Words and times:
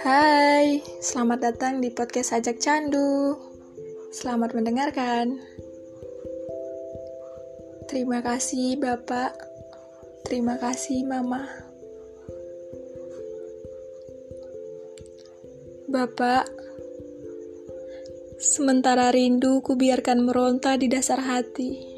Hai, 0.00 0.80
selamat 1.04 1.38
datang 1.44 1.84
di 1.84 1.92
podcast 1.92 2.32
Ajak 2.32 2.64
Candu. 2.64 3.36
Selamat 4.08 4.56
mendengarkan. 4.56 5.36
Terima 7.92 8.24
kasih 8.24 8.80
Bapak, 8.80 9.36
terima 10.24 10.56
kasih 10.56 11.04
Mama. 11.04 11.44
Bapak, 15.92 16.48
sementara 18.40 19.12
rindu 19.12 19.60
ku 19.60 19.76
biarkan 19.76 20.24
meronta 20.24 20.80
di 20.80 20.88
dasar 20.88 21.20
hati. 21.20 21.93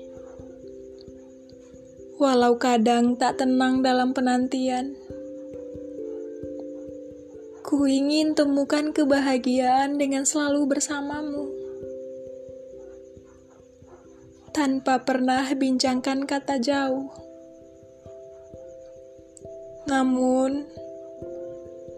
Walau 2.16 2.56
kadang 2.56 3.12
tak 3.20 3.44
tenang 3.44 3.84
dalam 3.84 4.16
penantian. 4.16 4.96
Ku 7.60 7.84
ingin 7.84 8.32
temukan 8.32 8.88
kebahagiaan 8.88 10.00
dengan 10.00 10.24
selalu 10.24 10.64
bersamamu. 10.64 11.44
Tanpa 14.48 15.04
pernah 15.04 15.44
bincangkan 15.52 16.24
kata 16.24 16.56
jauh. 16.56 17.12
Namun, 19.84 20.64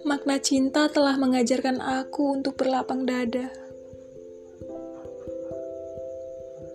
makna 0.03 0.43
cinta 0.43 0.91
telah 0.91 1.15
mengajarkan 1.15 1.79
aku 1.79 2.43
untuk 2.43 2.59
berlapang 2.59 3.07
dada. 3.07 3.68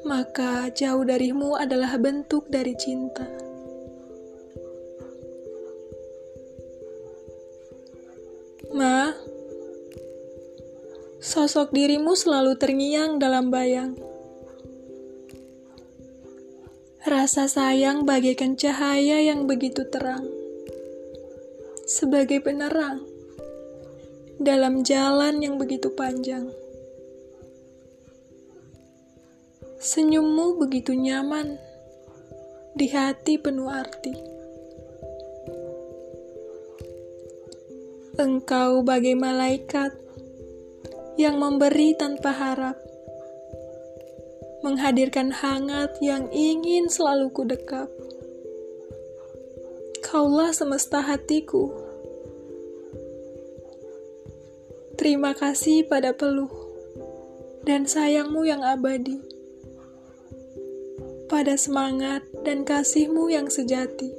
Maka 0.04 0.68
jauh 0.76 1.08
darimu 1.08 1.56
adalah 1.56 1.96
bentuk 1.96 2.52
dari 2.52 2.76
cinta. 2.76 3.24
Ma, 8.76 9.16
sosok 11.24 11.72
dirimu 11.72 12.20
selalu 12.20 12.60
terngiang 12.60 13.16
dalam 13.16 13.48
bayang. 13.48 13.96
Rasa 17.08 17.48
sayang 17.48 18.04
bagaikan 18.04 18.60
cahaya 18.60 19.24
yang 19.24 19.48
begitu 19.48 19.88
terang, 19.88 20.28
sebagai 21.88 22.44
penerang 22.44 23.04
dalam 24.42 24.84
jalan 24.84 25.40
yang 25.40 25.56
begitu 25.56 25.88
panjang. 25.96 26.52
Senyummu 29.84 30.64
begitu 30.64 30.96
nyaman 30.96 31.60
di 32.72 32.88
hati 32.88 33.36
penuh 33.36 33.68
arti. 33.68 34.16
Engkau 38.16 38.80
bagai 38.80 39.20
malaikat 39.20 39.92
yang 41.20 41.36
memberi 41.36 42.00
tanpa 42.00 42.32
harap, 42.32 42.80
menghadirkan 44.64 45.36
hangat 45.36 45.92
yang 46.00 46.32
ingin 46.32 46.88
selalu 46.88 47.28
ku 47.36 47.44
dekap. 47.44 47.92
Kaulah 50.00 50.56
semesta 50.56 51.04
hatiku. 51.04 51.76
Terima 54.96 55.36
kasih 55.36 55.92
pada 55.92 56.16
peluh 56.16 56.72
dan 57.68 57.84
sayangmu 57.84 58.48
yang 58.48 58.64
abadi, 58.64 59.33
pada 61.34 61.58
semangat 61.58 62.22
dan 62.46 62.62
kasihmu 62.62 63.26
yang 63.34 63.50
sejati. 63.50 64.14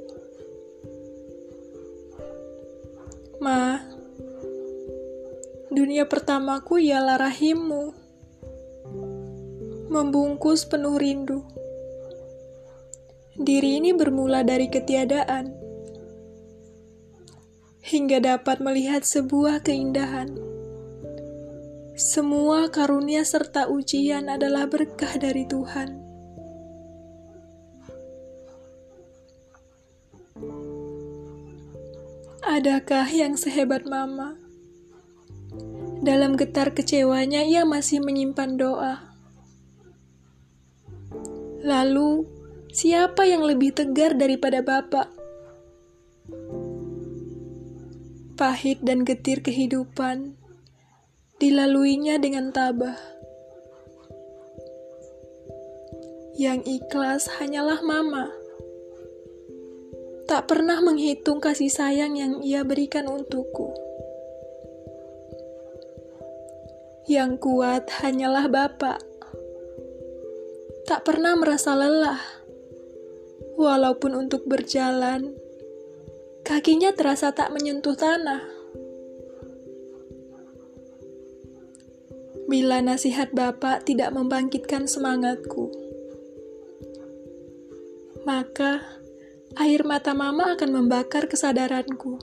Ma, 3.39 3.79
dunia 5.71 6.11
pertamaku 6.11 6.83
ialah 6.83 7.15
rahimmu, 7.15 7.95
membungkus 9.87 10.67
penuh 10.67 10.99
rindu. 10.99 11.39
Diri 13.39 13.79
ini 13.79 13.95
bermula 13.95 14.43
dari 14.43 14.67
ketiadaan, 14.67 15.55
hingga 17.79 18.19
dapat 18.19 18.59
melihat 18.59 19.07
sebuah 19.07 19.63
keindahan. 19.63 20.35
Semua 21.95 22.67
karunia 22.67 23.23
serta 23.23 23.71
ujian 23.71 24.27
adalah 24.27 24.67
berkah 24.67 25.15
dari 25.15 25.47
Tuhan. 25.47 26.04
Adakah 32.45 33.09
yang 33.09 33.41
sehebat 33.41 33.89
Mama? 33.89 34.37
Dalam 36.05 36.37
getar 36.37 36.77
kecewanya, 36.77 37.41
ia 37.41 37.65
masih 37.65 38.05
menyimpan 38.05 38.53
doa. 38.53 39.01
Lalu, 41.65 42.29
siapa 42.69 43.25
yang 43.25 43.41
lebih 43.41 43.73
tegar 43.73 44.13
daripada 44.13 44.61
Bapak? 44.61 45.09
Pahit 48.37 48.77
dan 48.85 49.01
getir 49.01 49.41
kehidupan 49.41 50.37
dilaluinya 51.41 52.21
dengan 52.21 52.53
tabah. 52.53 53.01
Yang 56.37 56.61
ikhlas 56.77 57.25
hanyalah 57.41 57.81
Mama 57.81 58.44
tak 60.35 60.51
pernah 60.51 60.83
menghitung 60.83 61.39
kasih 61.39 61.71
sayang 61.71 62.19
yang 62.19 62.43
ia 62.43 62.67
berikan 62.67 63.07
untukku. 63.07 63.71
Yang 67.07 67.39
kuat 67.39 67.87
hanyalah 68.03 68.51
Bapak. 68.51 68.99
Tak 70.91 71.07
pernah 71.07 71.39
merasa 71.39 71.71
lelah, 71.79 72.19
walaupun 73.55 74.27
untuk 74.27 74.43
berjalan, 74.43 75.31
kakinya 76.43 76.91
terasa 76.91 77.31
tak 77.31 77.55
menyentuh 77.55 77.95
tanah. 77.95 78.43
Bila 82.51 82.83
nasihat 82.83 83.31
Bapak 83.31 83.87
tidak 83.87 84.11
membangkitkan 84.11 84.83
semangatku, 84.83 85.71
maka 88.27 88.83
air 89.53 89.85
mata 89.85 90.17
mama 90.17 90.57
akan 90.57 90.69
membakar 90.73 91.29
kesadaranku. 91.29 92.17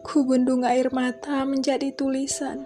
Ku 0.00 0.24
bendung 0.24 0.64
air 0.64 0.88
mata 0.88 1.44
menjadi 1.44 1.92
tulisan. 1.92 2.64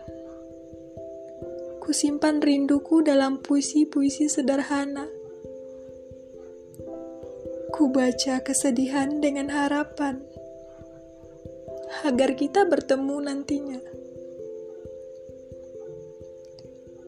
Ku 1.82 1.90
simpan 1.90 2.38
rinduku 2.38 3.02
dalam 3.02 3.42
puisi-puisi 3.42 4.30
sederhana. 4.30 5.10
Ku 7.74 7.90
baca 7.90 8.38
kesedihan 8.46 9.18
dengan 9.18 9.50
harapan 9.50 10.22
agar 12.06 12.38
kita 12.38 12.64
bertemu 12.70 13.16
nantinya. 13.26 13.82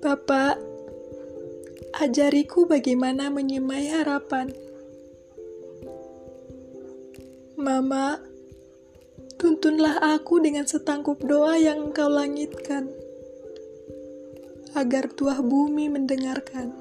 Bapak, 0.05 0.74
Ajariku 1.95 2.67
bagaimana 2.67 3.31
menyemai 3.31 3.87
harapan. 3.87 4.51
Mama, 7.55 8.19
tuntunlah 9.39 10.03
aku 10.03 10.43
dengan 10.43 10.67
setangkup 10.67 11.23
doa 11.23 11.55
yang 11.55 11.95
engkau 11.95 12.11
langitkan, 12.11 12.91
agar 14.75 15.07
tuah 15.15 15.39
bumi 15.39 15.87
mendengarkan. 15.87 16.75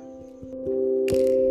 thank 1.03 1.19
you 1.19 1.42